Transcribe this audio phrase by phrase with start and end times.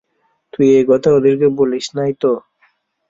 [0.53, 2.31] তুই এই কথা ওদেরকে বলিস নাই তো?